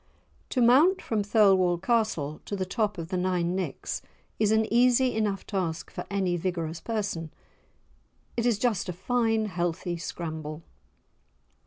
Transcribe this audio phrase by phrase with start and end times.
[0.49, 4.01] To mount from Thirlwall Castle to the top of the Nine Nicks
[4.39, 7.31] is an easy enough task for any vigorous person.
[8.35, 10.63] It is just a fine healthy scramble.